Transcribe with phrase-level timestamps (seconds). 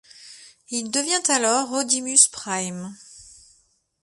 [0.71, 2.91] Il devient alors Rodimus Prime.